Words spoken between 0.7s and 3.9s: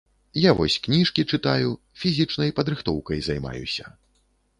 кніжкі чытаю, фізічнай падрыхтоўкай займаюся.